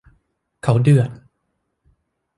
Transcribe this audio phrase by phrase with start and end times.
[0.63, 1.09] เขาเดือด